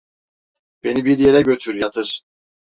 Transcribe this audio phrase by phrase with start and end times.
[0.83, 2.21] Beni bir yere götür yatır!